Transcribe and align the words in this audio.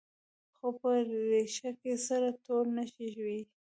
خو 0.55 0.67
په 0.79 0.89
ریښه 1.31 1.71
کې 1.81 1.93
سره 2.07 2.27
ټول 2.45 2.65
نښتي 2.77 3.07
وي. 3.25 3.41